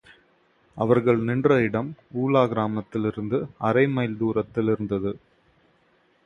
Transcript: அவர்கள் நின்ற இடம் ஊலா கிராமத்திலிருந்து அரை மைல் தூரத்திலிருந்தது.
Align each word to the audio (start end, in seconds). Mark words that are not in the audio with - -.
அவர்கள் 0.77 1.19
நின்ற 1.19 1.57
இடம் 1.61 1.91
ஊலா 2.13 2.43
கிராமத்திலிருந்து 2.45 3.39
அரை 3.61 3.85
மைல் 3.87 4.17
தூரத்திலிருந்தது. 4.21 5.13